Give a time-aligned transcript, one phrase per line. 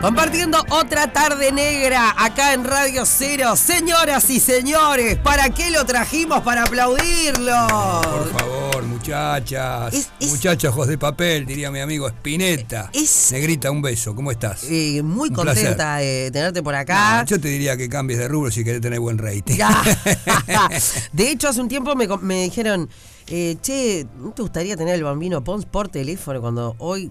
[0.00, 3.56] Compartiendo otra tarde negra acá en Radio Cero.
[3.56, 6.42] Señoras y señores, ¿para qué lo trajimos?
[6.42, 7.66] Para aplaudirlo.
[8.02, 9.92] Por favor, muchachas.
[9.94, 12.90] Es- es- Muchachos ojos de papel, diría mi amigo Spinetta.
[12.92, 14.14] Es- Negrita, un beso.
[14.14, 14.64] ¿Cómo estás?
[14.70, 17.22] Eh, muy Un contenta de tenerte por acá.
[17.22, 19.56] No, yo te diría que cambies de rubro si querés tener buen rating.
[21.12, 22.88] De hecho, hace un tiempo me, me dijeron,
[23.26, 26.40] eh, che, ¿no te gustaría tener el bambino Pons por teléfono?
[26.40, 27.10] Cuando hoy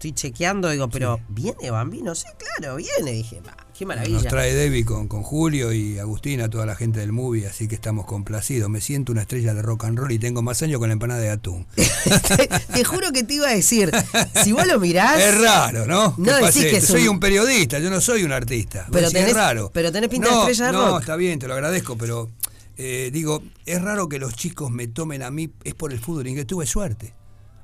[0.00, 2.14] estoy chequeando, digo, pero ¿viene bambino?
[2.14, 3.12] Sí, claro, viene.
[3.12, 4.30] Dije, "Pa, qué Nos maravilla.
[4.30, 8.06] trae Debbie con, con Julio y Agustina, toda la gente del movie, así que estamos
[8.06, 8.70] complacidos.
[8.70, 11.20] Me siento una estrella de rock and roll y tengo más años con la empanada
[11.20, 11.66] de atún.
[11.76, 13.90] te, te juro que te iba a decir,
[14.42, 15.20] si vos lo mirás.
[15.20, 16.14] Es raro, ¿no?
[16.16, 18.86] No ¿Qué decís que Soy un- un periodista, yo no soy un artista.
[18.90, 19.70] Pero decís, tenés- es raro.
[19.74, 21.00] pero tenés pinta de no, estrella de no, rock.
[21.00, 22.30] está bien, te lo agradezco, pero
[22.78, 26.26] eh, digo, es raro que los chicos me tomen a mí, es por el fútbol
[26.26, 27.12] inglés, tuve suerte.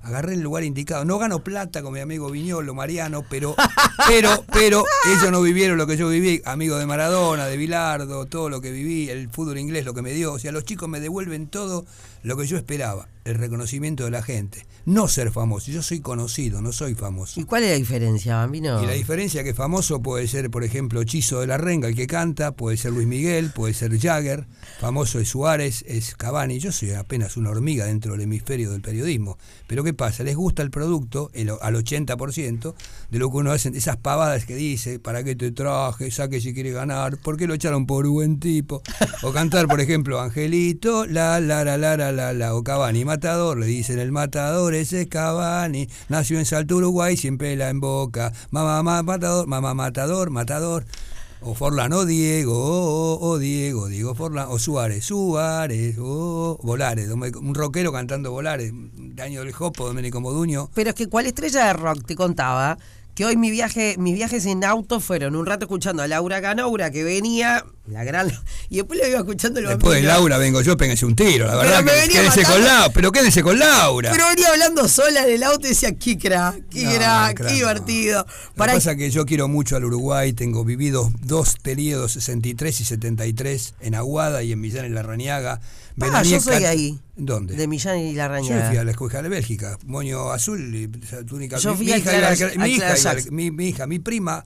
[0.06, 1.04] Agarré el lugar indicado.
[1.04, 3.56] No gano plata con mi amigo Viñolo, Mariano, pero,
[4.08, 6.40] pero, pero ellos no vivieron lo que yo viví.
[6.44, 10.12] Amigo de Maradona, de Bilardo, todo lo que viví, el fútbol inglés, lo que me
[10.12, 10.32] dio.
[10.32, 11.86] O sea, los chicos me devuelven todo
[12.26, 14.66] lo que yo esperaba, el reconocimiento de la gente.
[14.84, 17.40] No ser famoso, yo soy conocido, no soy famoso.
[17.40, 18.82] ¿Y cuál es la diferencia, bambino?
[18.82, 22.06] Y la diferencia que famoso puede ser, por ejemplo, Chizo de la Renga, el que
[22.06, 24.46] canta, puede ser Luis Miguel, puede ser Jagger,
[24.80, 26.58] famoso es Suárez, es Cavani.
[26.58, 29.38] Yo soy apenas una hormiga dentro del hemisferio del periodismo.
[29.66, 30.22] Pero ¿qué pasa?
[30.22, 32.74] Les gusta el producto, el- al 80%,
[33.10, 36.10] de lo que uno hace, esas pavadas que dice, ¿para qué te traje?
[36.10, 38.82] Saque si quiere ganar, ¿por qué lo echaron por buen tipo?
[39.22, 43.58] O cantar, por ejemplo, Angelito, la, la, la, la, la, la, la, o Cavani, matador,
[43.58, 48.32] le dicen el matador, ese es Cavani, nació en Salto, Uruguay, siempre la en boca,
[48.50, 50.84] mamá, mamá, matador, mamá, matador, matador.
[51.42, 57.54] O Forlán, o Diego, o, o Diego, Diego Forlán, o Suárez, Suárez, o Volares, un
[57.54, 60.70] rockero cantando Volares, Daño del Jopo, Domenico Moduño.
[60.74, 62.78] Pero es que cuál estrella de rock te contaba
[63.16, 66.90] que hoy mi viaje, mis viajes en auto fueron un rato escuchando a Laura Canoura
[66.90, 68.30] que venía, la gran
[68.70, 70.06] y después lo iba escuchando el Después de.
[70.08, 71.84] Laura vengo yo, péguense un tiro, la Pero verdad.
[72.04, 72.64] que- quédense con.
[72.64, 74.10] Laura, pero quédense con Laura.
[74.12, 77.52] Pero venía hablando sola en el auto y decía, qué crack, qué No, crack, qué
[77.54, 78.26] divertido.
[78.56, 82.80] Lo que pasa es que yo quiero mucho al Uruguay, tengo vivido dos periodos, 63
[82.80, 85.60] y 73, en Aguada y en Millán en la Rañaga.
[86.00, 86.98] Ah, yo soy Cat- ahí.
[87.16, 87.54] ¿Dónde?
[87.56, 90.88] de Millán y la Yo fui a la escuela de Bélgica, moño azul, y
[91.24, 91.56] túnica.
[91.56, 92.94] Yo mi, fui mi a hija, Clara- mi, hija
[93.30, 94.44] mi, mi hija, mi prima,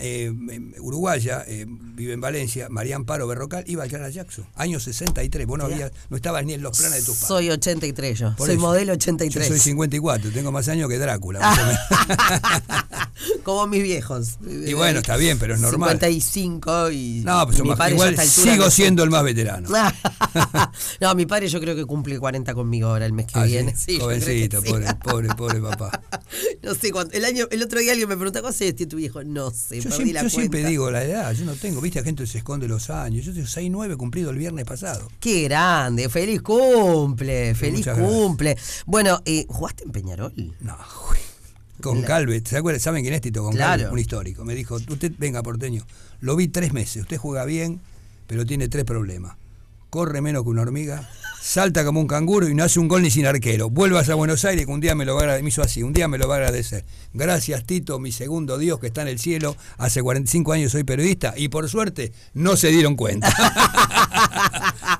[0.00, 4.80] eh, em, uruguaya, eh, vive en Valencia, María Amparo Berrocal, iba al Clara Jackson, año
[4.80, 5.46] 63.
[5.46, 7.28] Vos no, habías, no estabas ni en los planes de tus padres.
[7.28, 8.62] Soy 83 yo, Por soy eso.
[8.66, 9.48] modelo Yo 83.
[9.48, 11.40] soy 54, tengo más años que Drácula.
[13.42, 14.38] Como mis viejos.
[14.46, 15.90] Y bueno, está bien, pero es normal.
[15.98, 19.68] 55 y No, pues mi más- padre igual sigo no siendo el más veterano.
[21.00, 23.50] no, mi padre yo creo que cumple 40 conmigo ahora el mes que Ah, sí,
[23.52, 23.74] viene.
[23.76, 24.68] Sí, que jovencito, sí.
[24.68, 26.02] pobre, pobre, pobre papá.
[26.62, 27.16] No sé cuánto.
[27.16, 29.22] El año, el otro día alguien me preguntó, ¿cuántos años tiene tu viejo?
[29.24, 32.04] No sé, Yo, siempre, la yo siempre digo la edad, yo no tengo, viste, la
[32.04, 33.24] gente se esconde los años.
[33.24, 35.08] Yo tengo 6-9 cumplido el viernes pasado.
[35.20, 38.06] Qué grande, feliz cumple, feliz gracias.
[38.06, 38.56] cumple.
[38.86, 40.32] Bueno, eh, ¿jugaste en Peñarol?
[40.60, 40.76] No,
[41.10, 41.16] uy.
[41.82, 42.80] Con La- Calvet, ¿se acuerdan?
[42.80, 43.72] ¿Saben quién es Tito Con Claro.
[43.82, 43.92] Calvet?
[43.92, 44.44] Un histórico.
[44.44, 45.84] Me dijo, usted venga porteño,
[46.20, 47.80] lo vi tres meses, usted juega bien,
[48.26, 49.36] pero tiene tres problemas.
[49.90, 51.08] Corre menos que una hormiga,
[51.40, 53.70] salta como un canguro y no hace un gol ni sin arquero.
[53.70, 55.82] Vuelvas a Buenos Aires que un día me lo va a agradecer, me hizo así,
[55.82, 56.84] un día me lo va a agradecer.
[57.14, 61.34] Gracias Tito, mi segundo Dios que está en el cielo, hace 45 años soy periodista
[61.36, 63.32] y por suerte no se dieron cuenta.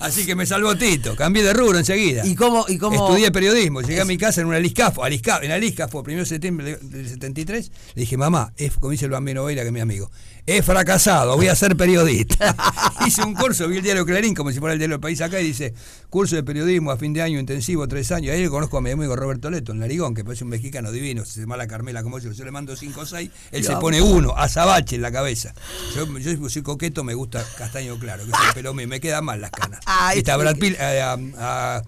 [0.01, 2.27] así que me salvó Tito, cambié de rubro enseguida.
[2.27, 5.53] ¿Y cómo, y cómo Estudié periodismo, llegué a mi casa en un aliscafo, aliscafo en
[5.53, 9.63] aliscafo, primero de septiembre del 73, le dije, mamá, es, como dice el bambino Veira,
[9.63, 10.11] que es mi amigo,
[10.47, 12.55] he fracasado, voy a ser periodista.
[13.07, 15.41] Hice un curso, vi el diario Clarín, como si fuera el diario del país acá,
[15.41, 15.75] y dice,
[16.09, 18.91] curso de periodismo a fin de año intensivo, tres años, ahí le conozco a mi
[18.91, 22.19] amigo Roberto Leto, en Larigón, que parece un mexicano divino, se llama la Carmela como
[22.21, 25.53] yo, yo le mando cinco o seis, él se pone uno, azabache en la cabeza.
[25.95, 29.25] Yo, yo soy coqueto, me gusta castaño claro, que es el pelo mío, me quedan
[29.25, 29.81] mal las canas.
[29.87, 30.39] Ay, a sí.
[30.41, 31.83] Brad Pitt, eh, a, a-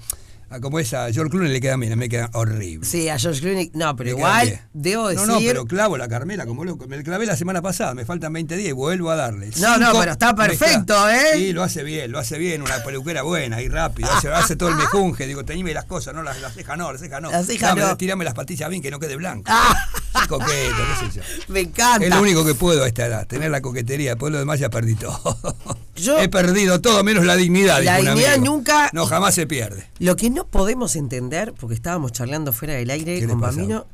[0.50, 2.86] a como es a George Clooney le queda bien, me queda horrible.
[2.86, 3.70] Sí, a George Clooney.
[3.74, 5.26] No, pero igual, debo decir.
[5.26, 6.86] No, no, pero clavo la Carmela como loco.
[6.88, 9.50] Me la clavé la semana pasada, me faltan 20 días y vuelvo a darle.
[9.58, 11.32] No, no, pero está perfecto, ¿eh?
[11.34, 14.10] Sí, lo hace bien, lo hace bien, una peluquera buena y rápido.
[14.10, 17.02] Hace, hace todo el mejunje, digo, teñime las cosas, no las, las cejas no, las
[17.02, 17.30] cejas no.
[17.30, 17.94] Las cejas no.
[17.98, 19.52] Tirame las patillas bien que no quede blanco.
[20.28, 21.22] Coqueto, qué sé yo.
[21.48, 22.06] Me encanta.
[22.06, 24.70] Es lo único que puedo a esta edad, tener la coquetería, después lo demás ya
[24.70, 25.20] perdí todo.
[25.96, 27.82] Yo- He perdido todo menos la dignidad.
[27.82, 29.86] La dignidad nunca- No, jamás se pierde.
[29.98, 33.40] Lo que no podemos entender, porque estábamos charlando fuera del aire ¿Qué le con?
[33.40, 33.86] Bambino,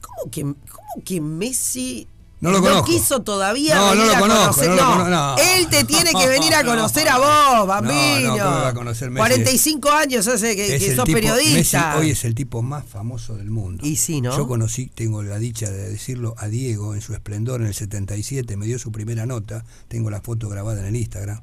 [0.00, 2.06] ¿cómo que, ¿cómo que Messi
[2.40, 2.84] No lo conozco.
[2.86, 4.68] quiso todavía No, no lo a conozco, conocer.
[4.70, 5.36] no lo cono- no.
[5.38, 8.36] Él te tiene que venir a No, conocer a vos, no, bambino.
[8.36, 9.18] no, ¿cómo va a conocer Messi?
[9.18, 11.88] 45 años hace que, Es que el sos tipo- periodista.
[11.88, 13.84] Messi hoy es el tipo más famoso del mundo.
[13.84, 14.36] Y sí, ¿no?
[14.36, 18.56] Yo conocí, tengo la dicha de decirlo, a Diego en su esplendor en el 77,
[18.56, 21.40] me dio su primera nota, tengo la foto grabada en el Instagram,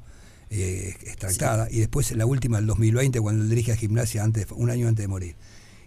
[0.48, 4.70] eh, extractada, y después la última del 2020 cuando él dirige a gimnasia antes, un
[4.70, 5.36] año antes de morir.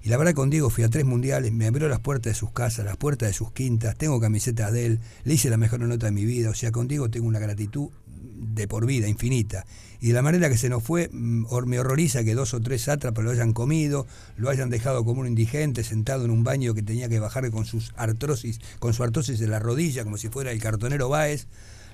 [0.10, 2.84] La verdad con Diego fui a tres mundiales, me abrió las puertas de sus casas,
[2.84, 6.12] las puertas de sus quintas, tengo camisetas de él, le hice la mejor nota de
[6.12, 9.68] mi vida, o sea, con Diego tengo una gratitud de por vida, infinita.
[10.02, 12.82] Y de la manera que se nos fue, mm, me horroriza que dos o tres
[12.82, 16.82] sátrapas lo hayan comido, lo hayan dejado como un indigente sentado en un baño que
[16.82, 20.52] tenía que bajar con sus artrosis, con su artrosis de la rodilla, como si fuera
[20.52, 21.46] el cartonero Báez.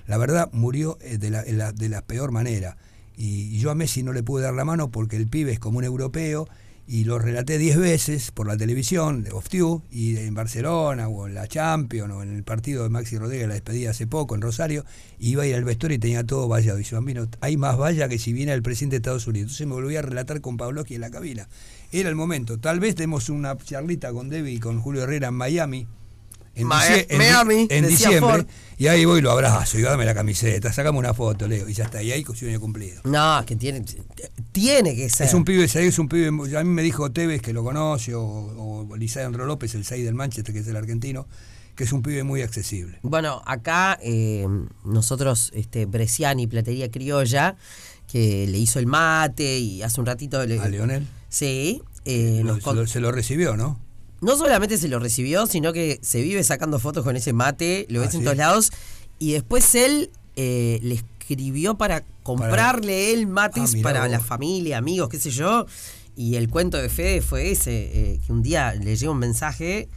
[0.06, 2.78] La verdad, murió eh, de la- de la peor manera.
[3.14, 5.58] Y, y yo a Messi no le pude dar la mano porque el pibe es
[5.58, 6.48] como un europeo
[6.88, 11.34] y lo relaté 10 veces por la televisión de Tube, y en Barcelona o en
[11.34, 14.84] la Champions o en el partido de Maxi Rodríguez, la despedida hace poco en Rosario,
[15.18, 16.78] iba a ir al vestuario y tenía todo vallado.
[16.78, 19.46] Y dice, Bambino, hay más valla que si viene el presidente de Estados Unidos.
[19.46, 21.48] Entonces me volví a relatar con Pavlovsky en la cabina.
[21.90, 22.58] Era el momento.
[22.58, 25.86] Tal vez demos una charlita con Debbie y con Julio Herrera en Miami.
[26.56, 28.46] En, dicie- en Miami, en decía diciembre, Ford.
[28.78, 31.74] y ahí voy y lo abrazo, y dame la camiseta, sacame una foto, Leo, y
[31.74, 33.00] ya está, y ahí sueño cumplido.
[33.04, 33.84] No, que tiene,
[34.52, 35.26] tiene que ser.
[35.26, 38.22] Es un pibe, es un pibe, a mí me dijo Tevez que lo conoce, o,
[38.22, 41.26] o Lisandro López, el 6 del Manchester, que es el argentino,
[41.74, 42.98] que es un pibe muy accesible.
[43.02, 44.46] Bueno, acá eh,
[44.84, 47.56] nosotros, este, Bresciani, Platería Criolla,
[48.10, 51.06] que le hizo el mate y hace un ratito le, A Leonel.
[51.28, 53.78] Sí, eh, Lo- nos se, lo, se lo recibió, ¿no?
[54.20, 58.00] No solamente se lo recibió, sino que se vive sacando fotos con ese mate, lo
[58.00, 58.72] ves ¿Ah, en todos lados,
[59.18, 64.10] y después él eh, le escribió para comprarle él mates Ah, para vos.
[64.10, 65.66] la familia, amigos, qué sé yo,
[66.16, 67.72] y el cuento de Fede fue ese,
[68.14, 69.88] eh, que un día le llegó un mensaje,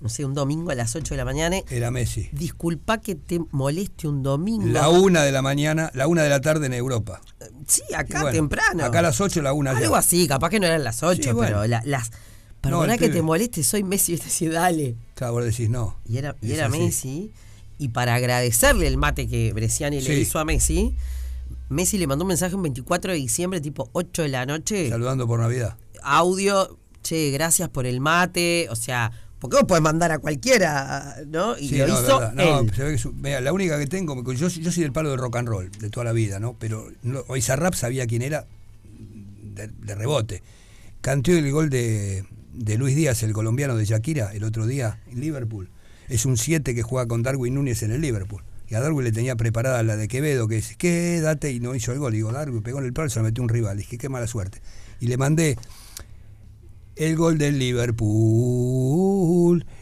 [0.00, 2.28] no sé, un domingo a las 8 de la mañana, Era Messi.
[2.32, 4.66] disculpa que te moleste un domingo.
[4.66, 7.20] La una de la mañana, la una de la tarde en Europa.
[7.68, 8.84] Sí, acá bueno, temprano.
[8.84, 9.98] Acá a las 8, la una Algo ya.
[10.00, 11.58] así, capaz que no eran las 8, Sí, bueno.
[11.58, 12.10] pero la- las...
[12.62, 14.94] Perdona No, que te moleste, soy Messi, y te decía, dale.
[15.14, 15.96] Claro, vos decís no.
[16.08, 16.52] Y era, y.
[16.70, 17.32] Messi.
[17.78, 20.94] Y para agradecerle el mate que Bresciani le hizo a Messi,
[21.68, 24.88] Messi le mandó un mensaje un 24 de diciembre, tipo 8 de la noche.
[24.88, 25.76] Saludando por Navidad.
[26.02, 28.68] Audio, che, gracias por el mate.
[28.70, 29.10] O sea,
[29.40, 31.58] porque vos podés mandar a cualquiera, ¿no?
[31.58, 32.32] Y Sí, lo no, hizo verdad.
[32.34, 32.72] No, él.
[32.74, 35.18] se ve que su- mira, la única que tengo, yo, yo soy del palo del
[35.18, 36.54] rock and roll, de toda la vida, ¿no?
[36.60, 37.24] Pero no,
[37.56, 38.46] Rap sabía quién era
[39.42, 40.42] de, de rebote.
[41.00, 45.20] Cantó el gol de, de Luis Díaz, el colombiano de Shakira, el otro día en
[45.20, 45.70] Liverpool.
[46.08, 48.42] Es un 7 que juega con Darwin Núñez en el Liverpool.
[48.68, 51.92] Y a Darwin le tenía preparada la de Quevedo, que es quédate, y no hizo
[51.92, 52.12] el gol.
[52.12, 53.76] Digo, Darwin pegó en el palo se lo metió un rival.
[53.76, 54.60] Dije, qué mala suerte.
[55.00, 55.58] Y le mandé
[56.96, 58.12] el gol del Liverpool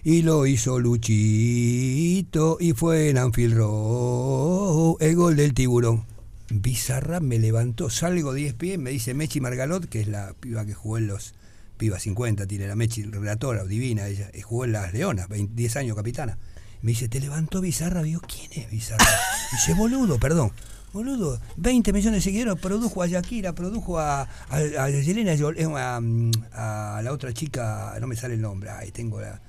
[0.05, 6.05] y lo hizo Luchito y fue en Anfield Road el gol del tiburón.
[6.49, 10.75] Bizarra me levantó, salgo 10 pies, me dice Mechi Margalot, que es la piba que
[10.75, 11.35] jugó en los
[11.81, 15.97] piba 50, tiene la Mechi, relatora, divina ella, jugó en las Leonas, 20 10 años
[15.97, 16.37] capitana.
[16.83, 18.03] Me dice, ¿te levantó Bizarra?
[18.03, 19.05] Digo, ¿quién es Bizarra?
[19.51, 20.53] Dice, boludo, perdón.
[20.93, 25.65] Boludo, 20 millones de seguidores, produjo a Shakira, produjo a, a, a Yelena, eh,
[26.53, 29.41] a, a la otra chica, no me sale el nombre, ahí tengo la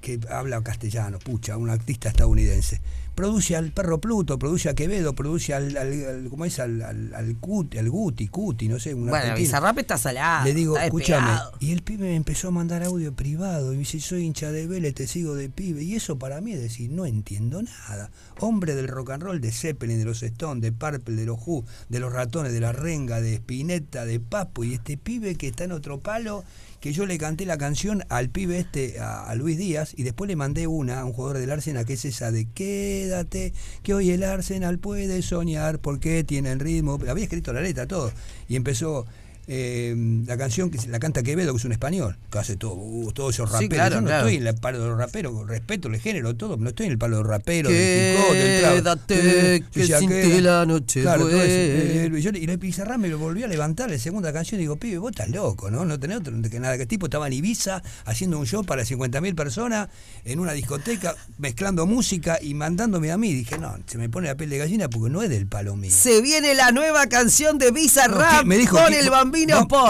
[0.00, 2.80] que habla castellano, pucha, una artista estadounidense.
[3.16, 6.60] Produce al perro Pluto, produce a Quevedo, produce al, al, al- ¿cómo es?
[6.60, 9.34] Al, al, al, Cuti, al Guti, Cuti, no sé, un Bueno.
[9.34, 10.44] Bizarrap está salado.
[10.44, 11.30] Le digo, escúchame.
[11.58, 13.72] Y el pibe me empezó a mandar audio privado.
[13.72, 15.82] Y me dice, soy hincha de Vélez, te sigo de pibe.
[15.82, 18.10] Y eso para mí es decir, no entiendo nada.
[18.38, 21.64] Hombre del rock and roll, de Zeppelin, de los Stones, de Purple, de los Who,
[21.88, 24.62] de los ratones, de la renga, de Spinetta, de Papo.
[24.62, 26.44] Y este pibe que está en otro palo,
[26.80, 30.36] que yo le canté la canción al pibe este, a, Luis Díaz, y después le
[30.36, 33.52] mandé una a un jugador del Arsenal, que es esa de quédate,
[33.82, 36.98] que hoy el Arsenal puede soñar, porque tiene el ritmo.
[37.08, 38.12] Había escrito la letra, todo.
[38.48, 39.06] Y empezó
[39.48, 39.94] eh,
[40.26, 43.34] la canción que la canta Quevedo, que es un español, que hace todo, uh, todos
[43.34, 43.74] esos Sí, raperos.
[43.74, 44.26] claro, Yo no claro.
[44.28, 46.98] estoy en el palo de los raperos, respeto el género, todo, no estoy en el
[46.98, 48.74] palo de los raperos, hop, del trap.
[48.74, 50.34] Quédate, Eh, que decía, sin "Quédate".
[50.34, 51.44] ti la noche Claro, todo eso.
[51.46, 54.76] Eh, yo y la Pizarra me lo volvió a levantar la segunda canción y digo,
[54.76, 55.84] pibe, vos estás loco, ¿no?
[55.84, 56.76] No tenés otro que nada.
[56.76, 59.88] Que tipo estaba en Ibiza haciendo un show para 50.000 personas
[60.24, 63.32] en una discoteca, mezclando música y mandándome a mí.
[63.32, 65.90] Dije, no, se me pone la piel de gallina porque no es del palo mío.
[65.92, 69.35] Se viene la nueva canción de No, Bizarrap dijo con el bambino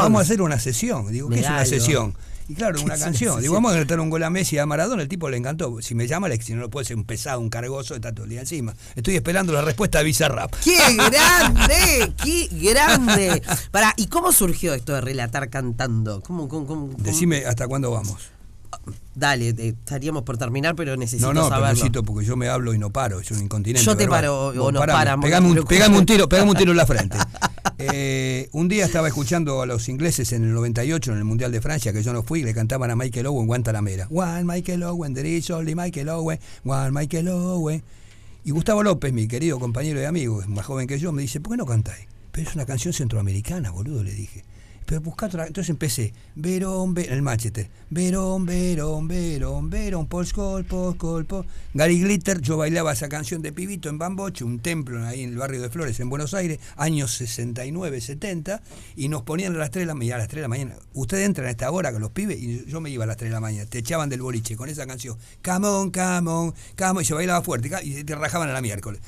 [0.03, 1.11] Vamos a hacer una sesión.
[1.13, 1.71] Digo, ¿qué es una algo.
[1.71, 2.15] sesión?
[2.49, 3.41] Y claro, ¿Qué una canción.
[3.41, 5.03] Digo, vamos a gritar un gol a Messi y a Maradona.
[5.03, 5.81] El tipo le encantó.
[5.83, 8.25] Si me llama, le- si no lo puede ser un pesado, un cargoso, está todo
[8.25, 8.75] el día encima.
[8.95, 10.53] Estoy esperando la respuesta de Bizarrap.
[10.63, 12.13] ¡Qué grande!
[12.23, 13.43] ¡Qué grande!
[13.73, 16.21] Pará, ¿y cómo surgió esto de relatar cantando?
[16.23, 17.03] ¿Cómo, cómo, cómo, cómo?
[17.03, 18.17] Decime hasta cuándo vamos.
[19.15, 22.79] Dale, estaríamos por terminar, pero necesito No, no, pero necesito porque yo me hablo y
[22.79, 23.85] no paro, es un incontinente.
[23.85, 24.21] Yo te verbal.
[24.21, 27.17] paro o nos paramos, Pegame un, pegame un tiro, pegame un tiro en la frente.
[27.79, 31.61] Eh, un día estaba escuchando a los ingleses en el 98, en el Mundial de
[31.61, 34.07] Francia, que yo no fui, y le cantaban a Michael Owen Guantanamera.
[34.09, 37.83] One Michael Owen, there is only Michael Owen, one Michael Owen.
[38.45, 41.41] Y Gustavo López, mi querido compañero de amigo, es más joven que yo, me dice,
[41.41, 42.07] ¿por qué no cantáis?
[42.33, 44.45] Pero es una canción centroamericana, boludo, le dije.
[44.87, 45.47] Pero busca otra.
[45.47, 46.15] Entonces empecé.
[46.37, 47.69] Verón, Verón, el Manchester.
[47.91, 51.45] Verón, Verón, Verón, Verón, Polskol, Polskol, Pol.
[51.75, 55.37] Gary Glitter, yo bailaba esa canción de pibito en Bamboche, un templo ahí en el
[55.37, 58.63] barrio de Flores, en Buenos Aires, años 69, 70,
[58.97, 60.77] y nos ponían a las 3 de la mañana, a las 3 de la mañana.
[60.95, 63.31] Ustedes entran a esta hora con los pibes, y yo me iba a las 3
[63.31, 65.19] de la mañana, te echaban del boliche con esa canción.
[65.47, 66.55] On, come on,
[67.01, 69.01] y se bailaba fuerte, y te rajaban a la miércoles.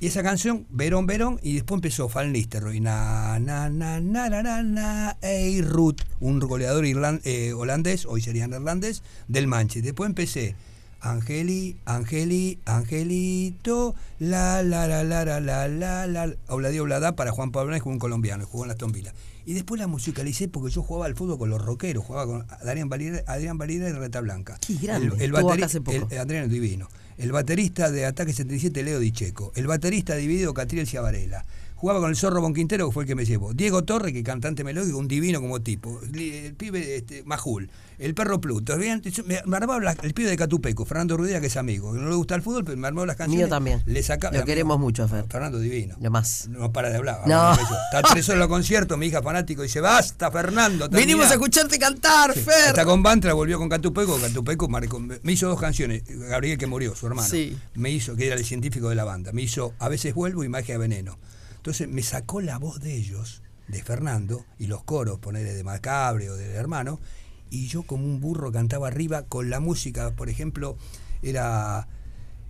[0.00, 4.42] Y esa canción, Verón, Verón, y después empezó Van Nistelrooy, na, na, na, na, na,
[4.42, 9.84] na, na, Ey Ruth, un goleador irlan- eh, holandés, hoy sería neerlandés, del Manchester.
[9.84, 10.56] Después empecé,
[11.00, 17.50] Angeli, Angeli, Angelito, la, la, la, la, la, la, la, la, Obladi Oblada para Juan
[17.50, 19.14] Pablo con un colombiano, jugó en Aston Villa.
[19.46, 22.88] Y después la musicalicé porque yo jugaba al fútbol con los rockeros, jugaba con Adrián
[22.88, 24.58] Valera, Adrián Valera y Reta Blanca.
[24.66, 26.08] Qué grande, El, el estuvo bateri- acá hace poco.
[26.10, 26.88] el- Adrián es divino.
[27.18, 29.52] El baterista de Ataque 77, Leo Dicheco.
[29.54, 31.44] El baterista dividido, Catriel Ciavarela.
[31.84, 33.52] Jugaba con el Zorro Bonquintero, que fue el que me llevó.
[33.52, 36.00] Diego Torre, que cantante melódico, un divino como tipo.
[36.14, 37.70] El pibe este, Majul.
[37.98, 38.74] El perro Pluto.
[38.78, 41.92] Me, armaba la- el pibe de Catupeco, Fernando Ruidera, que es amigo.
[41.92, 43.44] que No le gusta el fútbol, pero me armaba las canciones.
[43.44, 43.82] Mío también.
[43.84, 45.26] Le sacaba, Lo queremos mucho, Fer.
[45.28, 45.94] Fernando divino.
[46.00, 46.48] Lo más.
[46.48, 47.20] No para de hablar.
[47.26, 47.52] No.
[47.52, 50.88] Está tres horas en los conciertos, mi hija fanático dice, basta, Fernando.
[50.88, 51.00] terminá".
[51.06, 52.68] Venimos a escucharte cantar, Sí, Fer.
[52.68, 56.96] Hasta con Bantra volvió con Catupeco, Catupeco marcó- me hizo dos canciones, Gabriel que murió,
[56.96, 57.54] su hermano, Sí.
[57.74, 60.48] me hizo, que era el científico de la banda, me hizo A veces vuelvo y
[60.48, 61.18] Magia de Veneno.
[61.64, 66.28] Entonces me sacó la voz de ellos, de Fernando, y los coros, ponerle de Macabre
[66.28, 67.00] o del hermano,
[67.48, 70.76] y yo como un burro cantaba arriba con la música, por ejemplo,
[71.22, 71.88] era...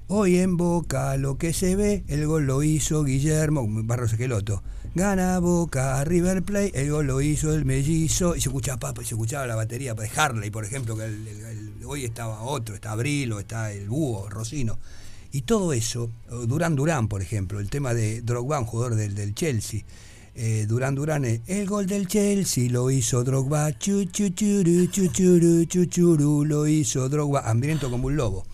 [0.08, 4.64] Hoy en Boca lo que se ve, el gol lo hizo Guillermo Barros Esqueloto.
[4.96, 8.34] Gana Boca, River Plate, el gol lo hizo el mellizo.
[8.34, 11.80] Y se escuchaba papa, y se escuchaba la batería de Harley, por ejemplo, que el-
[11.86, 14.78] hoy estaba otro, está Abrilo, está el Búho, Rocino.
[15.34, 16.12] Y todo eso,
[16.46, 19.80] Durán Durán, por ejemplo, el tema de Drogba, un jugador del, del Chelsea.
[20.36, 25.08] Eh, Durán Durán, eh, el gol del Chelsea lo hizo Drogba, chu, chu, churu, chu,
[25.08, 28.46] churu, chu, churu, lo hizo Drogba, hambriento como un lobo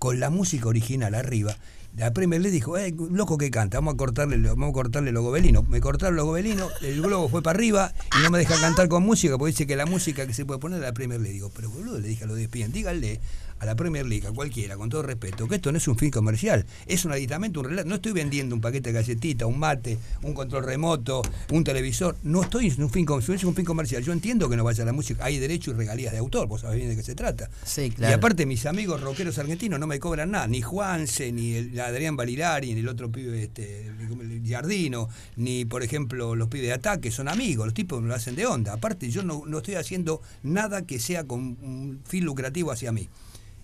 [0.00, 1.56] con la música original arriba.
[1.96, 5.22] La Premier le dijo, eh, loco que canta, vamos a cortarle, vamos a cortarle los
[5.22, 5.68] gobelinos.
[5.68, 9.04] Me cortaron los gobelinos, el globo fue para arriba y no me deja cantar con
[9.04, 11.70] música, porque dice que la música que se puede poner la Premier le digo, pero
[11.70, 13.20] boludo, le dije a los despiden, díganle
[13.64, 16.10] a la Premier League, a cualquiera, con todo respeto, que esto no es un fin
[16.10, 17.88] comercial, es un aditamento, un relato.
[17.88, 22.16] No estoy vendiendo un paquete de galletita, un mate, un control remoto, un televisor.
[22.22, 24.02] No estoy en un fin comercial, es un fin comercial.
[24.02, 26.76] Yo entiendo que no vaya la música, hay derecho y regalías de autor, vos sabés
[26.76, 27.48] bien de qué se trata.
[27.64, 28.14] Sí, Y claro.
[28.16, 32.74] aparte mis amigos rockeros argentinos no me cobran nada, ni Juanse, ni el Adrián Valirari,
[32.74, 37.28] ni el otro pibe este el Giardino, ni por ejemplo los pibes de ataque, son
[37.28, 38.74] amigos, los tipos me lo hacen de onda.
[38.74, 43.08] Aparte yo no, no estoy haciendo nada que sea con un fin lucrativo hacia mí.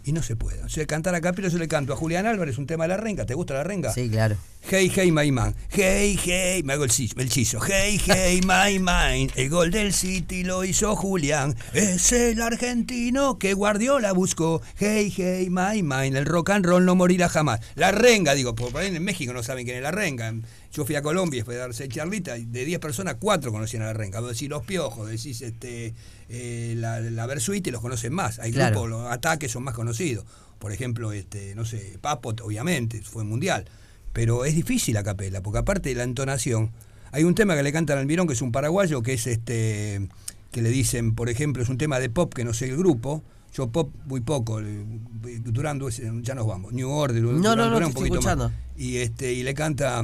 [0.05, 0.63] Y no se puede.
[0.63, 2.97] O sea, cantar a capelo yo le canto a Julián Álvarez un tema de la
[2.97, 3.27] renga.
[3.27, 3.93] ¿Te gusta la renga?
[3.93, 4.37] Sí, claro.
[4.63, 5.55] Hey, hey, my man.
[5.71, 6.91] Hey, hey, me hago el.
[7.17, 7.61] El chizo.
[7.61, 9.31] Hey, hey, my man.
[9.35, 11.55] El gol del City lo hizo Julián.
[11.75, 14.63] Es el argentino que Guardiola buscó.
[14.77, 16.17] Hey, hey, my man.
[16.17, 17.61] El rock and roll no morirá jamás.
[17.75, 20.35] La renga, digo, porque por ahí en México no saben quién es la renga.
[20.73, 23.87] Yo fui a Colombia, fui a darse charlita, y de 10 personas, 4 conocían a
[23.87, 24.21] la renga.
[24.21, 25.95] Vos decís los piojos, decís este,
[26.29, 28.39] eh, la, la Versuit y los conocen más.
[28.39, 28.83] Hay Claro.
[28.83, 30.25] grupos, los ataques son más conocidos.
[30.61, 33.65] Por ejemplo, este, no sé, Papo, obviamente, fue mundial.
[34.13, 36.71] Pero es difícil a capela, porque aparte de la entonación,
[37.13, 40.09] hay un tema que le cantan al Mirón, que es un paraguayo, que es este,
[40.53, 43.25] que le dicen, por ejemplo, es un tema de pop que no sé el grupo.
[43.53, 44.61] Yo pop muy poco,
[45.45, 46.73] durando ya nos vamos.
[46.73, 48.53] New Order, No, Duran no, no, Duran te estoy escuchando.
[48.77, 50.03] Y este, y le canta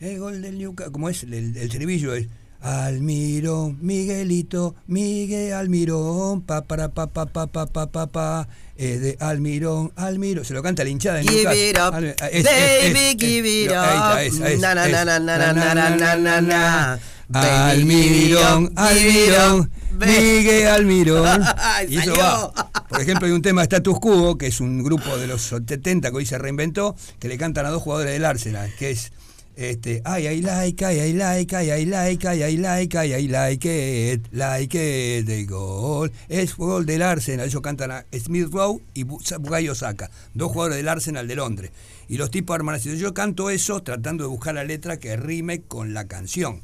[0.00, 2.26] el gol del Newcastle, como es el, el, estribillo es
[2.60, 9.16] Almirón, Miguelito, Miguel Almirón, pa para pa pa pa pa pa pa pa, es de
[9.20, 14.18] Almirón, Almirón, se lo canta la hinchada de Give it up, baby, give it up.
[14.58, 16.98] Na, na, na, na, na, na, na, na, na, na.
[17.28, 19.70] Baby, Almirón, Almirón.
[19.98, 21.42] Miguel Almirón.
[21.88, 22.52] Y eso va.
[22.88, 26.16] Por ejemplo, hay un tema Status Quo, que es un grupo de los 70 que
[26.16, 29.12] hoy se reinventó, que le cantan a dos jugadores del Arsenal, que es
[29.56, 33.26] este, ay, I like, ay, I like, ay, I like, ay, I like, ay, I
[33.28, 36.12] like it, like it, de gol.
[36.28, 40.76] Es gol del Arsenal, ellos cantan a Smith Rowe y Bu- Bukayo Saka, dos jugadores
[40.76, 41.70] del Arsenal de Londres.
[42.08, 42.96] Y los tipos arman así.
[42.98, 46.60] Yo canto eso tratando de buscar la letra que rime con la canción.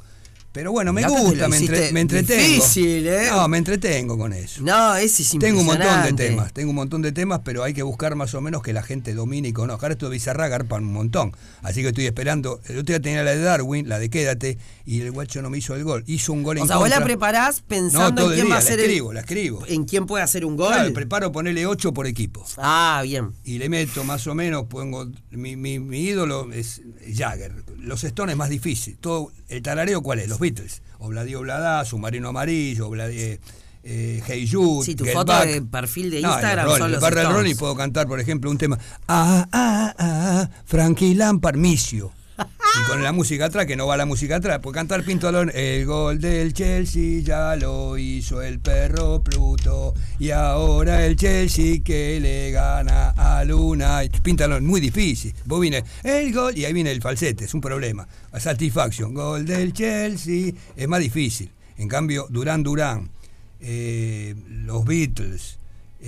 [0.53, 2.41] Pero bueno, me Mirá gusta, me, entre- me entretengo.
[2.43, 3.27] difícil, ¿eh?
[3.31, 4.61] No, me entretengo con eso.
[4.61, 7.73] No, ese es Tengo un montón de temas, tengo un montón de temas, pero hay
[7.73, 9.87] que buscar más o menos que la gente domine y conozca.
[9.87, 11.35] Ahora esto de Bizarra garpan un montón.
[11.63, 12.61] Así que estoy esperando.
[12.67, 15.57] El otro día tenía la de Darwin, la de Quédate, y el guacho no me
[15.57, 16.03] hizo el gol.
[16.05, 17.05] Hizo un gol O en sea, vos la contra.
[17.07, 19.65] preparás No, pensando todo en quién día, va a la ser escribo, el, la escribo.
[19.67, 20.71] en quién puede hacer un gol.
[20.71, 22.45] Claro, preparo ponerle 8 por equipo.
[22.57, 23.31] ah, bien.
[23.43, 25.07] Y le meto más o menos, pongo.
[25.31, 26.81] Mi, mi- mi ídolo es
[27.11, 27.53] Jagger.
[27.79, 28.97] Los Stones es más difícil.
[28.99, 30.29] Todo, ¿El tarareo cuál es?
[30.29, 30.81] Los Beatles.
[30.99, 33.39] Obladí Obladá, Submarino Amarillo, Obladí, eh,
[33.83, 34.85] eh, Hey Jude.
[34.85, 35.47] Sí, tu Get foto Back.
[35.47, 37.23] de perfil de No, Instagram el Rolling, son el los Barra.
[37.31, 38.77] Rolling puedo cantar, por ejemplo, un tema.
[39.07, 42.11] Ah, ah, ah, Frankie Lampard, Micio.
[42.79, 45.55] Y con la música atrás, que no va la música atrás, puedo cantar Pinto Alonso.
[45.55, 49.93] El gol del Chelsea ya lo hizo el perro Pluto.
[50.17, 54.01] Y ahora el Chelsea que le gana a Luna.
[54.23, 55.35] Pinto Alonso, muy difícil.
[55.45, 58.07] Vos viene el gol y ahí viene el falsete, es un problema.
[58.35, 61.51] Satisfaction, gol del Chelsea, es más difícil.
[61.77, 63.11] En cambio, Durán Durán,
[63.59, 65.59] eh, los Beatles,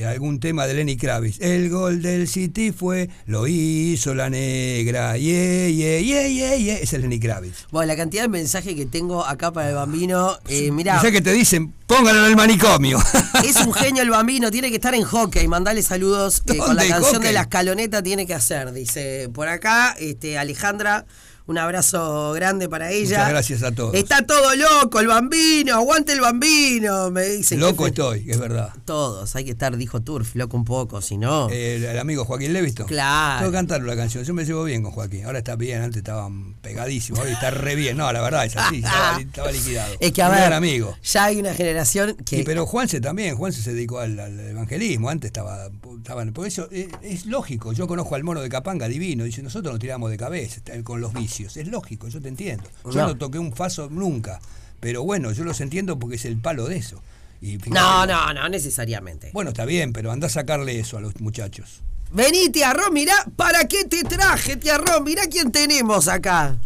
[0.03, 1.39] algún tema de Lenny Kravitz.
[1.39, 6.75] El gol del City fue, lo hizo la negra, yeah, yeah, yeah, yeah, yeah.
[6.77, 7.67] Ese es Lenny Kravitz.
[7.71, 10.37] Bueno, la cantidad de mensajes que tengo acá para el bambino.
[10.49, 12.99] Eh, sea que te dicen, pónganlo en el manicomio.
[13.45, 15.47] es un genio el bambino, tiene que estar en hockey.
[15.47, 17.27] Mandale saludos eh, con la canción Hockey.
[17.27, 18.71] de la escaloneta tiene que hacer.
[18.73, 21.05] Dice, por acá, este, Alejandra.
[21.47, 23.17] Un abrazo grande para ella.
[23.17, 23.93] Muchas gracias a todos.
[23.93, 27.55] Está todo loco, el bambino, aguante el bambino, me dice.
[27.55, 28.73] Loco estoy, es verdad.
[28.83, 31.49] Todos, hay que estar, dijo Turf, loco un poco, si no.
[31.49, 32.85] El, el amigo Joaquín Levisto.
[32.87, 33.39] Claro.
[33.39, 34.23] Tengo que cantarle la canción.
[34.23, 35.25] Yo me llevo bien con Joaquín.
[35.25, 36.29] Ahora está bien, antes estaba
[36.61, 37.19] pegadísimo.
[37.19, 37.95] Ahora está re bien.
[37.97, 38.77] No, la verdad es así.
[38.85, 39.95] Estaba, estaba liquidado.
[39.99, 40.95] es que a ver, amigo.
[41.03, 42.39] ya hay una generación que.
[42.39, 46.69] Y pero Juanse también, Juanse se dedicó al, al evangelismo, antes estaba, estaban, por eso
[46.71, 50.17] es, es lógico, yo conozco al mono de Capanga divino, dice, nosotros nos tiramos de
[50.17, 52.63] cabeza con los vicios, es lógico, yo te entiendo.
[52.85, 53.07] Yo No.
[53.07, 54.39] no, toqué un faso nunca,
[54.79, 57.01] pero bueno, yo los entiendo porque es el palo de eso.
[57.41, 59.31] Y No, no, no necesariamente.
[59.33, 61.81] Bueno, está bien, pero anda a sacarle eso a los muchachos.
[62.11, 65.03] Vení, tía Ron, mirá, ¿para qué te traje, tía Ron?
[65.03, 66.57] Mirá quién tenemos acá.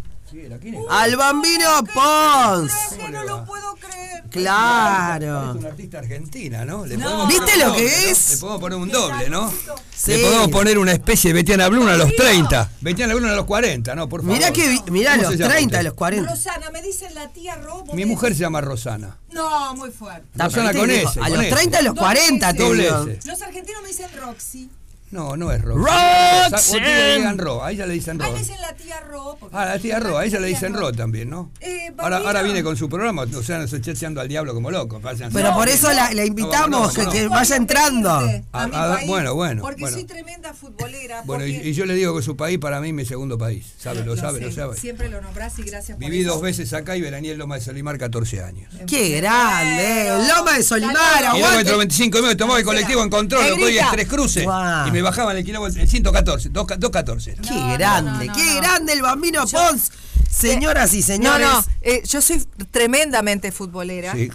[0.90, 2.72] Al bambino Pons.
[3.12, 4.24] no lo puedo creer.
[4.26, 5.54] Es Claro.
[5.58, 6.86] una artista argentina, ¿no?
[6.86, 7.26] Le No.
[7.26, 8.12] ¿Viste lo que doble, ¿no?
[8.12, 8.30] es?
[8.32, 9.52] Le podemos poner un doble, ¿no?
[9.96, 10.12] Sí.
[10.12, 12.70] Le podemos poner una especie de Betiana Blum a los 30.
[12.82, 14.08] Betiana Blum a los 40, ¿no?
[14.08, 14.36] Por favor.
[14.38, 15.86] Mirá que vi- mirá ¿Cómo los se llama 30, usted?
[15.86, 16.30] los 40.
[16.32, 17.84] Rosana, me dicen la tía Ro.
[17.86, 19.18] vos Mi mujer se llama Rosana.
[19.32, 20.28] No, muy fuerte.
[20.36, 21.50] Rosana con que ese, A los ese.
[21.56, 22.58] 30, a los Doble 40, S.
[22.58, 22.88] te Doble.
[22.88, 23.28] S.
[23.28, 24.70] Los argentinos me dicen Roxy.
[25.12, 25.76] No, no es Ro.
[25.76, 26.82] Roxanne.
[26.82, 28.32] Le digan Ro, a ella le dicen A Ro.
[28.32, 29.38] mí me dicen la tía Ro.
[29.52, 31.52] Ah, la tía Ro, a ella le dicen Ro también, ¿no?
[31.62, 35.02] Eh, Ahora, ahora viene con su programa, o sea, nos echando al diablo como loco.
[35.02, 37.12] Pero No, por eso la, la no, invitamos, no, no.
[37.12, 38.10] que, que vaya entrando.
[38.12, 38.20] A,
[38.54, 39.96] Ah, ah, país, bueno, bueno, Porque bueno.
[39.98, 41.24] soy tremenda futbolera.
[41.26, 43.38] Bueno, y, porque- y yo le digo que su país para mí es mi segundo
[43.38, 43.66] país.
[43.80, 44.78] Sabe, lo, sabe, sé, lo sabe.
[44.78, 46.34] Siempre lo nombrás y gracias por Viví eso.
[46.34, 48.72] dos veces acá y veraní en Loma de Solimar 14 años.
[48.88, 50.28] Qué grande.
[50.28, 50.96] Loma de Solimar,
[51.34, 51.76] Kilómetro aguante.
[51.78, 55.44] 25 me tomaba el colectivo en control, lo podía tres cruces y me bajaban el
[55.46, 57.36] kilómetro el 114, dos- 214.
[57.42, 58.62] Qué No, no, grande, no, no, qué no.
[58.62, 59.92] grande el bambino Pons.
[60.30, 61.48] Señoras y No, señores.
[61.48, 64.14] no, eh, yo soy tremendamente futbolera.
[64.14, 64.32] Sí.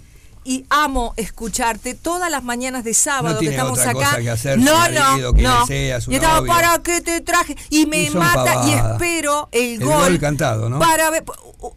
[0.47, 3.99] Y amo escucharte todas las mañanas de sábado No que estamos otra acá.
[4.11, 5.65] cosa que hacer, no, no, no.
[5.65, 6.45] sea, su y estaba.
[6.45, 7.55] ¿para qué te traje?
[7.71, 9.93] Y me Y mata y espero el, El gol.
[10.03, 10.77] gol cantado, ¿no?
[10.77, 11.23] Para ver.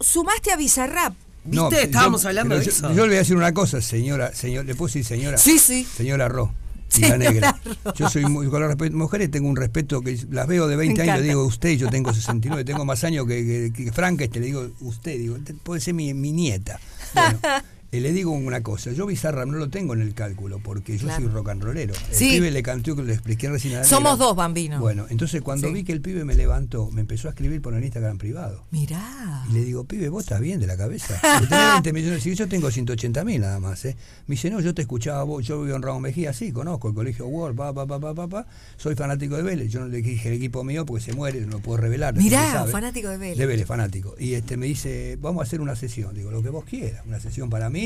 [0.01, 1.13] Sumaste a Bizarrap.
[1.45, 1.81] ¿Viste?
[1.83, 2.89] Estábamos yo- hablando de yo, eso.
[2.89, 5.39] Yo le voy a decir una cosa, señora, señor, le decir señora.
[5.39, 5.87] Sí, sí.
[5.97, 6.53] Señora Ro.
[6.89, 7.61] Y Señora la negra.
[7.95, 11.03] Yo soy muy, con las respe- mujeres tengo un respeto que las veo de 20
[11.03, 14.41] Me años, le digo usted, yo tengo 69, tengo más años que, que, que Frankenstein,
[14.41, 16.79] le digo usted, digo, "Usted puede ser mi, mi nieta.
[17.13, 17.39] Bueno,
[17.91, 21.23] le digo una cosa, yo Bizarra no lo tengo en el cálculo porque yo Claro.
[21.23, 21.93] soy rock and rollero.
[22.09, 22.29] El Sí.
[22.31, 24.25] pibe le cantó que le expliqué recién a Somos negra.
[24.27, 24.79] dos, bambino.
[24.79, 25.73] Bueno, entonces cuando Sí.
[25.73, 28.65] vi que el pibe me levantó, me empezó a escribir por el Instagram privado.
[28.71, 29.43] Mirá.
[29.49, 31.19] Y le digo, pibe, vos estás bien de la cabeza.
[31.49, 33.83] Tenés 20 millones, y yo tengo 180 mil nada más.
[33.85, 33.95] ¿eh?
[34.27, 36.93] Me dice, no, yo te escuchaba vos, yo vivo en Ramón Mejía, sí, conozco el
[36.93, 38.47] colegio Ward, pa, pa, pa, pa, pa, pa.
[38.77, 39.71] soy fanático de Vélez.
[39.71, 42.15] Yo no le dije el equipo mío porque se muere, no lo puedo revelar.
[42.15, 43.37] Mirá, fanático de Vélez.
[43.37, 44.15] De Vélez, fanático.
[44.19, 46.13] Y este me dice, vamos a hacer una sesión.
[46.13, 47.78] Digo, lo que vos quieras, una sesión para mí.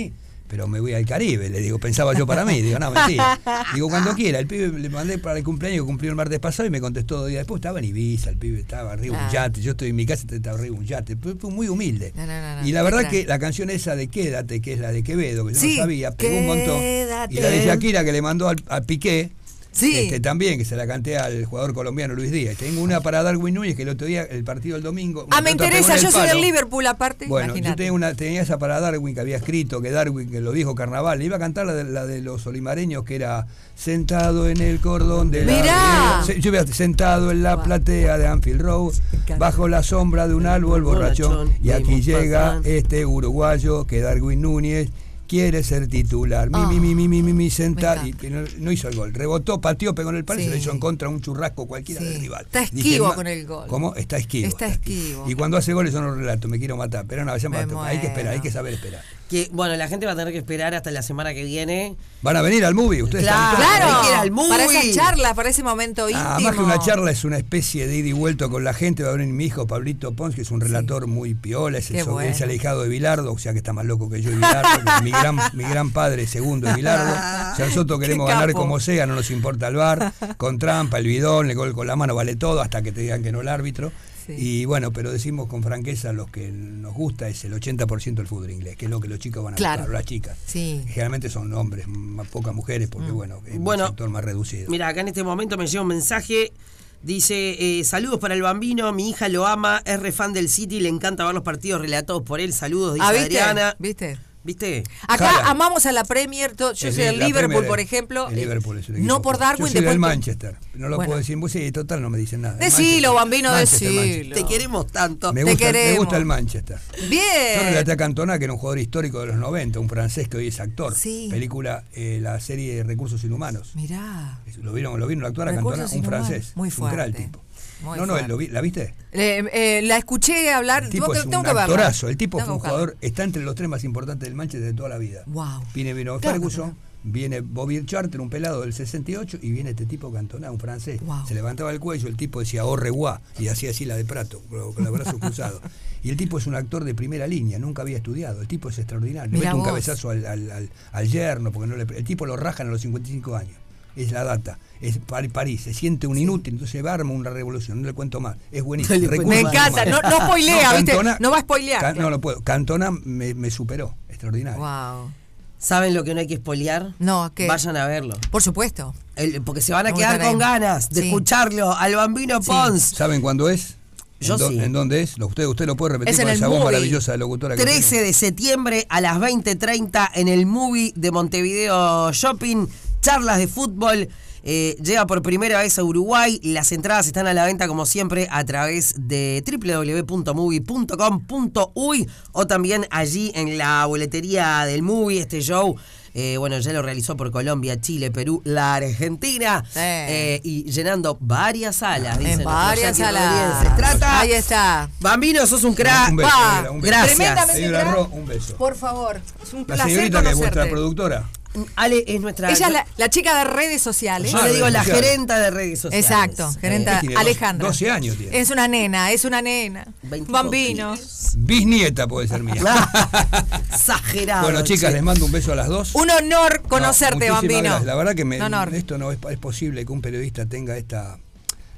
[0.46, 3.40] Pero me voy al Caribe, le digo, pensaba yo para mí, digo, no, mentira.
[3.74, 6.68] Digo, cuando quiera, el pibe le mandé para el cumpleaños que cumplió el martes pasado
[6.68, 9.62] y me contestó dos días después, estaba en Ibiza, el pibe estaba arriba un yate,
[9.62, 12.12] yo estoy en mi casa, estaba arriba un yate, fue muy humilde.
[12.16, 14.80] No, no, no, no, y la verdad que la canción esa de Quédate, que es
[14.80, 16.80] la de Quevedo, que yo Sí, no sabía, pegó un montón.
[16.82, 17.34] Quédate.
[17.34, 19.32] Y la de Shakira que le mandó al, a Piqué,
[19.74, 19.98] Sí.
[19.98, 22.56] Este, también, que se la canté al jugador colombiano Luis Díaz.
[22.58, 25.28] Tengo una para Darwin Núñez, que el otro día, el partido del domingo.
[25.32, 26.42] Ah, me interesa, yo soy del.
[26.42, 27.26] Liverpool aparte.
[27.28, 27.78] Bueno, yo imagínate.
[27.78, 31.20] tenía, una, tenía esa para Darwin que había escrito, que Darwin, que lo dijo Carnaval,
[31.20, 34.80] le iba a cantar la de, la de los olimareños, que era sentado en el
[34.80, 36.24] cordón de la Mirá.
[36.26, 38.94] Se- Yo iba sentado en la platea de Anfield Road,
[39.40, 44.90] bajo la sombra de un árbol borrachón, y aquí llega este uruguayo que Darwin Núñez
[45.34, 46.50] quiere ser titular.
[46.52, 48.06] Mi, Ah, mi, mi, mi, mi, mi, mi, me sentado.
[48.06, 49.14] Y no, no hizo el gol.
[49.16, 50.54] Rebotó, pateó, pegó en el palo y se Sí.
[50.56, 52.08] le hizo en contra un churrasco cualquiera Sí.
[52.08, 52.44] del rival.
[52.46, 53.68] Está Dije, esquivo "Ma- con el gol".
[53.68, 53.96] ¿Cómo?
[53.96, 54.48] Está esquivo.
[54.48, 55.26] Está esquivo.
[55.28, 57.06] Y cuando hace goles yo no relato, me quiero matar.
[57.08, 57.82] Pero no, ya me mato.
[57.82, 59.02] Hay que esperar, hay que saber esperar.
[59.30, 61.96] Que, bueno, la gente va a tener que esperar hasta la semana que viene.
[62.22, 63.02] ¿Van a venir al movie?
[63.02, 63.58] ¿Ustedes Claro.
[63.58, 64.50] están Claro, Hay que ir al movie.
[64.50, 66.28] para esa charla, para ese momento íntimo.
[66.30, 69.02] Ah, más que una charla es una especie de ida y vuelta con la gente.
[69.02, 72.04] Va a venir mi hijo Pablito Pons, que es un relator muy piola, es el,
[72.04, 72.30] bueno.
[72.30, 74.70] es el ahijado de Bilardo, o sea que está más loco que yo y Bilardo.
[74.86, 77.14] que mi, gran, mi gran padre segundo es Bilardo.
[77.56, 81.50] Sea, nosotros queremos ganar como sea, no nos importa el bar, con trampa, el bidón,
[81.50, 83.92] el gol con la mano, vale todo, hasta que te digan que no el árbitro.
[84.26, 84.34] Sí.
[84.38, 88.52] Y bueno, pero decimos con franqueza, lo que nos gusta es el 80% del fútbol
[88.52, 89.82] inglés, que es lo que los chicos van a Claro.
[89.82, 90.38] buscar, las chicas.
[90.46, 90.82] Sí.
[90.88, 94.70] Generalmente son hombres, más pocas mujeres, porque bueno, es Bueno, un sector más reducido.
[94.72, 96.54] Mira, acá en este momento me llega un mensaje.
[97.02, 100.80] Dice, eh, saludos para el bambino, mi hija lo ama, es re fan del City,
[100.80, 102.54] le encanta ver los partidos relatados por él.
[102.54, 103.26] Saludos, dice Ah, ¿viste?
[103.42, 103.76] Adriana.
[103.78, 104.18] ¿Viste?
[104.44, 104.84] ¿Viste?
[105.08, 105.50] Acá Jala.
[105.50, 108.28] amamos a la Premier, yo Es soy de del Liverpool, Premier, por ejemplo.
[108.28, 109.46] el eh, Liverpool es un equipo no por fuerte.
[109.54, 110.58] Darwin, Yo soy del Manchester.
[110.74, 111.08] No lo Bueno.
[111.08, 111.40] puedo decir.
[111.40, 112.56] Pues sí, total, no me dicen nada.
[112.58, 114.02] Decilo, bambino, Manchester, decilo.
[114.02, 114.34] Manchester.
[114.44, 115.32] Te queremos tanto.
[115.34, 115.98] Me Te gusta, me queremos.
[116.00, 116.78] gusta el Manchester.
[117.02, 117.24] Yo Bien.
[117.70, 120.48] relaté a Cantona, que era un jugador histórico de los 90, un francés que hoy
[120.48, 120.94] es actor.
[120.94, 121.28] Sí.
[121.32, 123.76] Película, eh, la serie Recursos Inhumanos.
[123.76, 124.40] Mirá.
[124.62, 125.94] ¿Lo vieron, lo vieron actuar a Recursos Cantona?
[125.94, 126.28] Un Inhumanos.
[126.28, 126.52] francés.
[126.56, 127.14] Muy Es un fuerte.
[127.18, 127.42] tipo.
[127.84, 128.36] Muy no, no, fuerte.
[128.38, 128.94] vi- ¿la viste?
[129.12, 130.84] Eh, eh, la escuché hablar.
[130.86, 132.08] El tipo es un que actorazo.
[132.10, 134.90] El tipo fue un jugador, está entre los tres más importantes del Manchester de toda
[134.90, 135.24] la vida.
[135.28, 135.64] Wow.
[135.74, 140.12] Viene, vino Claro, Ferguson, viene Bobby Charter, un pelado del 68, y viene este tipo
[140.12, 141.02] Cantona, un francés.
[141.02, 141.28] Wow.
[141.28, 144.42] Se levantaba el cuello, el tipo decía au revoir, y hacía así la de Prato,
[144.50, 145.62] con los brazos cruzados.
[146.02, 148.42] Y el tipo es un actor de primera línea, nunca había estudiado.
[148.42, 149.32] El tipo es extraordinario.
[149.32, 149.68] Le mete un vos.
[149.70, 152.82] cabezazo al, al- al- al yerno, porque no le, el tipo lo rajan a los
[152.82, 153.56] 55 años.
[153.96, 154.58] Es la data.
[154.82, 157.82] Es Par- París, se siente un inútil, entonces va a armar una revolución.
[157.82, 158.36] No le cuento más.
[158.52, 159.00] Es buenísimo.
[159.22, 159.86] No Me encanta.
[159.86, 160.92] No, no spoilea, ¿viste?
[160.94, 161.82] Cantona- no va a spoilear.
[161.82, 162.02] Can- claro.
[162.02, 162.42] No lo puedo.
[162.42, 163.96] Cantona me, me superó.
[164.10, 164.60] Extraordinario.
[164.60, 165.12] Wow.
[165.58, 166.94] ¿Saben lo que no hay que espolear?
[167.00, 167.48] No, ¿qué?
[167.48, 168.16] Vayan a verlo.
[168.32, 168.94] Por supuesto.
[169.16, 170.40] El- porque se van a Vamos quedar a con ahí.
[170.40, 171.08] ganas de Sí.
[171.08, 172.48] escucharlo al bambino Sí.
[172.50, 172.82] Pons.
[172.82, 173.78] ¿Saben cuándo es?
[174.20, 174.60] Yo ¿En, sí.
[174.60, 175.18] ¿En dónde es?
[175.18, 177.62] Lo- Usted, usted lo puede repetir Es con el esa voz maravillosa de locutora que
[177.62, 178.06] 13 tiene?
[178.08, 182.68] de septiembre a las 20.30 en el movie de Montevideo Shopping.
[183.04, 184.10] Charlas de fútbol.
[184.46, 186.40] Eh, llega por primera vez a Uruguay.
[186.44, 193.32] Las entradas están a la venta como siempre a través de www.movie.com.uy o también allí
[193.36, 195.22] en la boletería del movie.
[195.22, 195.78] Este show,
[196.14, 199.64] eh, bueno, ya lo realizó por Colombia, Chile, Perú, la Argentina.
[199.66, 199.80] Sí.
[199.80, 202.20] eh, y llenando varias salas.
[202.20, 203.64] dice En varias salas.
[203.64, 204.20] Se trata.
[204.20, 204.90] Ahí está.
[205.00, 206.10] Bambino, sos un crack.
[206.10, 206.92] Un beso, señora, un beso.
[206.92, 207.16] gracias.
[207.18, 207.84] Tremendamente.
[207.92, 208.56] Ro, un beso.
[208.58, 209.22] Por favor.
[209.42, 210.72] Es un La placer señorita que es vuestra conocerte.
[210.72, 211.30] productora.
[211.76, 212.50] Ale es nuestra.
[212.52, 214.32] Ella es la, la chica de redes sociales.
[214.32, 215.06] Yo Ah, le digo la sociales.
[215.06, 216.06] gerenta de redes sociales.
[216.06, 217.16] Exacto, gerenta ¿Qué tiene?
[217.16, 217.68] Dos- Alejandra.
[217.68, 218.40] 12 años tiene.
[218.40, 219.86] Es una nena, es una nena.
[220.04, 220.32] Veintipoquitos.
[220.32, 220.96] Bambino.
[221.38, 222.56] Bisnieta puede ser mía.
[223.72, 224.44] Exagerado.
[224.44, 224.94] bueno, chicas, che.
[224.96, 225.96] les mando un beso a las dos.
[225.96, 227.62] Un honor No, conocerte, Bambino.
[227.62, 227.86] gracias.
[227.86, 228.74] La verdad que me- honor.
[228.74, 231.18] esto no es, es posible que un periodista tenga esta.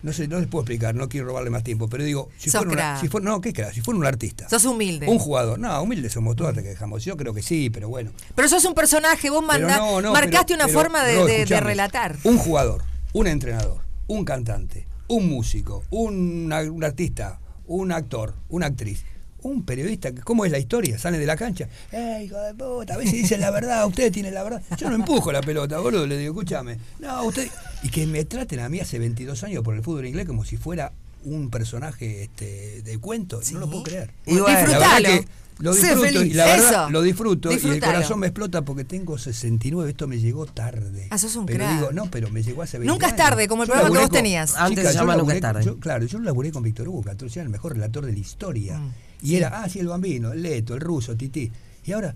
[0.06, 2.72] No sé, no les puedo explicar, no quiero robarle más tiempo, pero digo, si fuera,
[2.72, 3.74] una- si fuera- no, ¿qué crack?
[3.74, 4.48] Si fuera un artista.
[4.48, 5.08] Sos humilde.
[5.08, 5.58] Un jugador.
[5.58, 7.04] No, humilde somos todos hasta que dejamos.
[7.04, 8.12] Yo creo que sí, pero bueno.
[8.36, 11.60] Pero sos un personaje, vos manda- no, no, marcaste pero- una pero, forma de, de-
[11.60, 12.18] relatar.
[12.24, 19.04] Un jugador, un entrenador, un cantante, un músico, un, un artista, un actor, una actriz.
[19.46, 20.98] Un periodista, que- ¿cómo es la historia?
[20.98, 21.68] Sale de la cancha.
[21.92, 22.96] ¡Eh, hijo de puta!
[22.96, 24.62] A veces dicen la verdad, usted tiene la verdad.
[24.76, 26.08] Yo no empujo la pelota, boludo.
[26.08, 26.80] Le digo, escúchame.
[27.00, 27.48] No, usted.
[27.84, 30.58] Y que me traten a mí hace 22 años por el fútbol inglés como si
[30.58, 30.94] fuera
[31.26, 33.40] un personaje este, de cuento.
[33.54, 34.10] No lo puedo creer.
[34.26, 35.08] Y bueno, La verdad Disfrutalo.
[35.22, 35.28] que
[35.60, 36.90] lo disfruto, y la verdad Eso.
[36.90, 41.08] lo disfruto y el corazón me explota porque tengo 69, esto me llegó tarde.
[41.12, 41.74] Ah, sos un pero crack.
[41.80, 43.26] digo, no, pero me llegó hace 20 Nunca es años.
[43.30, 44.56] tarde, como el Yo programa que laburé vos con- tenías.
[44.58, 45.66] Antes Chicas, se yo llama Nunca laburé es con- tarde.
[45.66, 48.78] yo- claro, yo laburé con Víctor Hugo, 14 años, el mejor relator de la historia.
[48.80, 48.92] Mm,
[49.22, 51.50] Y era, ah, sí, el bambino, el leto, el ruso, Tití.
[51.86, 52.14] Y ahora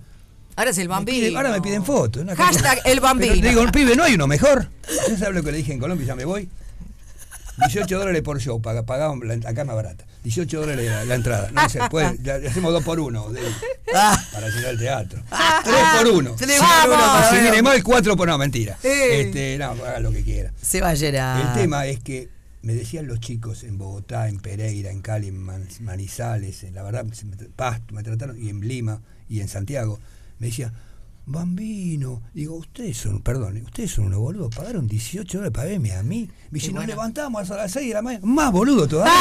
[0.57, 1.17] Ahora es el me bambino.
[1.27, 2.21] piden- ahora me piden fotos.
[2.23, 3.33] una Hashtag el bambino.
[3.39, 4.67] Pero digo, pibe, no hay uno mejor.
[5.03, 6.05] ¿Usted sabe lo que le dije en Colombia?
[6.07, 6.49] Ya me voy.
[7.57, 10.05] 18 dólares por show, paga- pagaban la, acá más barata.
[10.23, 11.51] 18 dólares la, la entrada.
[11.51, 11.79] No sé,
[12.23, 13.41] le hacemos dos por uno de-
[13.95, 14.17] Ah.
[14.33, 15.23] para llenar al teatro.
[15.63, 16.35] Tres por uno.
[16.37, 18.77] Tres por uno, Si viene mal, cuatro por no, mentira.
[18.83, 19.21] Eh.
[19.21, 20.51] Este, no, haga lo que quiera.
[20.61, 21.55] Se va a llenar.
[21.55, 22.29] El tema es que
[22.61, 26.83] me decían los chicos en Bogotá, en Pereira, en Cali, en Man- Manizales, en la
[26.83, 27.05] verdad,
[27.55, 29.99] Pasto, me trataron, y en Lima, y en Santiago,
[30.39, 30.73] me decían,
[31.25, 36.01] Bambino, digo, ustedes son, perdón, ustedes son unos boludos, pagaron 18 dólares para verme a
[36.03, 36.29] mí.
[36.51, 39.13] Y si nos levantamos a las 6 de la mañana, más boludo todavía.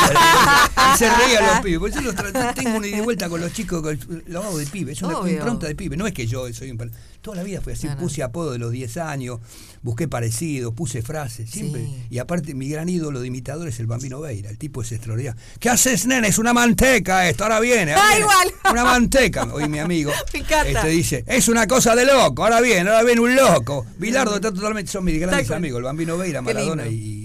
[0.94, 1.78] y se reían los pibes.
[1.78, 4.66] Porque yo los tengo una ida y vuelta con los chicos, con, lo hago de
[4.66, 5.96] pibe, es una impronta de pibe.
[5.98, 6.90] No es que yo soy un.
[7.20, 9.40] Toda la vida fue así, puse apodo de los 10 años,
[9.82, 11.84] busqué parecidos, puse frases, siempre.
[11.84, 12.06] Sí.
[12.10, 15.38] Y aparte, mi gran ídolo de imitador es el Bambino Veira, el tipo es extraordinario.
[15.58, 16.28] ¿Qué haces, nene?
[16.28, 17.92] Es una manteca esto, ahora viene.
[17.92, 18.20] ahora Ah, viene.
[18.22, 18.72] igual.
[18.72, 20.12] Una manteca, hoy mi amigo.
[20.32, 20.68] Me encanta.
[20.70, 23.84] Este dice, es una cosa de loco, ahora viene, ahora viene un loco.
[23.98, 27.18] Bilardo está totalmente, son mis grandes amigos, el Bambino Veira, Maradona y,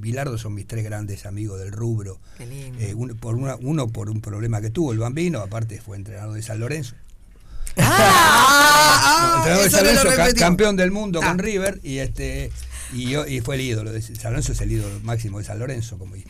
[0.00, 2.18] Bilardo son mis tres grandes amigos del rubro.
[2.36, 2.78] Qué lindo.
[2.80, 6.34] Eh, uno, por una- uno por un problema que tuvo el Bambino, aparte fue entrenador
[6.34, 6.96] de San Lorenzo.
[7.76, 11.28] Ah, entrenador de San Lorenzo, campeón del mundo Ah.
[11.28, 12.50] con River y este
[12.94, 15.58] y, yo, y fue el ídolo de San Lorenzo es el ídolo máximo de San
[15.58, 16.26] Lorenzo como Sí,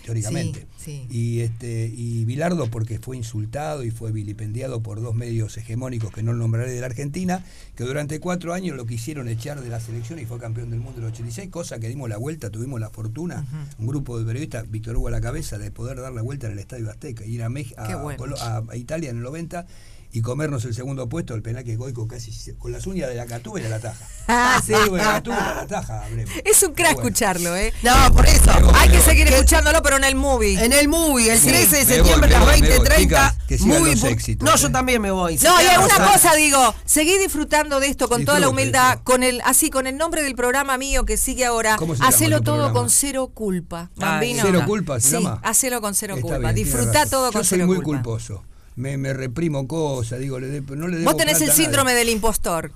[0.79, 1.07] sí.
[1.11, 6.23] y este y Bilardo porque fue insultado y fue vilipendiado por dos medios hegemónicos que
[6.23, 7.45] no nombraré de la Argentina
[7.75, 10.99] que durante cuatro años lo quisieron echar de la selección y fue campeón del mundo
[11.01, 13.47] en el 86 cosa que dimos la vuelta tuvimos la fortuna
[13.79, 16.53] un grupo de periodistas Víctor Hugo a la cabeza de poder dar la vuelta en
[16.53, 18.19] el Estadio Azteca ir a, Mex- a, Qué bueno.
[18.19, 19.67] Colo- a- a Italia en el 90
[20.15, 23.25] y comernos el segundo puesto, el penal que Goico casi con las uñas de la
[23.27, 24.07] catúbela la taja.
[24.29, 24.73] Ah, sí.
[24.73, 26.31] de la la taja, Bremo.
[26.45, 27.09] Es un crack Bueno.
[27.09, 27.75] escucharlo, ¿eh?
[27.83, 28.51] No, por eso.
[28.75, 29.05] Hay que voy.
[29.05, 30.65] seguir escuchándolo, pero en el movie.
[30.65, 32.87] En el movie, el Sí, 13 de septiembre voy, a las voy, me voy.
[32.87, 32.97] 20.30.
[32.99, 34.59] Chicas, que sigan Muy los éxitos, No, ¿eh?
[34.59, 35.39] yo también me voy.
[35.39, 36.13] No, y queda una Rosario.
[36.13, 39.97] cosa digo, seguí disfrutando de esto con toda la humildad, con el así con el
[39.97, 42.79] nombre del programa mío que sigue ahora, ¿Cómo se llama hacelo todo programa?
[42.79, 43.91] con cero culpa.
[43.97, 44.43] Ay, Bambino.
[44.47, 45.41] Cero culpa se sí, llama.
[45.43, 46.39] hacelo con cero Está culpa.
[46.39, 47.11] bien, tiene Disfrutá razón.
[47.11, 48.03] todo Yo con soy cero muy culpa.
[48.05, 48.45] culposo.
[48.77, 52.09] Me, me reprimo cosas, digo, le de- no le debo Vos tenés el síndrome del
[52.09, 52.73] impostor.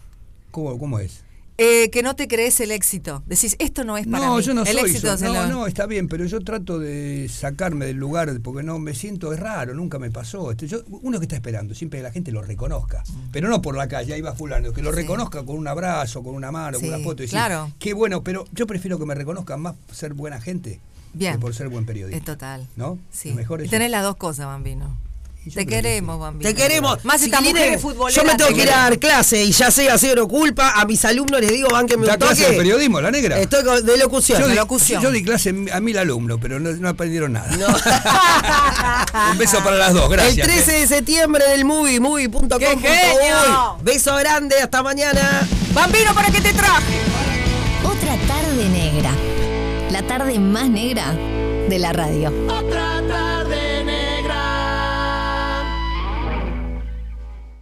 [0.51, 1.23] ¿Cómo, cómo es?
[1.59, 3.23] eh, que no te crees el éxito.
[3.25, 4.43] Decís, esto no es para no, mí.
[4.43, 5.25] yo no el soy éxito eso.
[5.25, 8.93] No, lo- no, está bien, pero yo trato de sacarme del lugar porque no me
[8.93, 10.51] siento, es raro, nunca me pasó.
[10.51, 13.75] Este, yo, uno que está esperando, siempre que la gente lo reconozca, pero no por
[13.75, 14.95] la calle, ahí va fulano, que lo Mm.
[14.95, 15.01] Sí.
[15.01, 17.23] reconozca con un abrazo, con una mano, Sí, con una foto.
[17.23, 17.73] Y decir, claro.
[17.79, 20.79] Qué bueno, pero yo prefiero que me reconozcan más por ser buena gente
[21.15, 21.33] Bien.
[21.33, 22.19] que por ser buen periodista.
[22.19, 22.67] Es total.
[22.77, 22.99] ¿No?
[23.11, 23.35] Sí.
[23.65, 24.95] Y tenés las dos cosas, Bambino.
[25.55, 26.19] Te queremos.
[26.19, 26.49] Bambino.
[26.51, 27.05] Te queremos.
[27.05, 28.15] Más Chiquilines, mujeres futboleras.
[28.15, 30.73] Yo me tengo te que ir a dar clase y ya sé hacer culpa.
[30.81, 33.39] A mis alumnos les digo, van que me ¿Da clase de periodismo, la negra?
[33.39, 34.41] Estoy con- de locución.
[34.41, 35.03] yo, de di, locución.
[35.03, 37.47] yo di clase a mil alumnos, pero no, no aprendieron nada.
[39.33, 40.39] Un beso para las dos, gracias.
[40.39, 42.49] El 13 de septiembre en el movie, movie.com.
[42.59, 43.77] ¡Qué genio!
[43.83, 45.47] Beso grande, hasta mañana.
[45.73, 47.01] Bambino, ¿para qué te traje?
[47.85, 49.11] Otra tarde negra.
[49.91, 51.13] La tarde más negra
[51.69, 52.33] de la radio.
[52.49, 52.96] Otra